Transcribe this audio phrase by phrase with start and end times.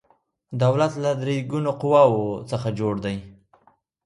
[0.61, 3.15] دولت له درې ګونو قواو څخه جوړ دی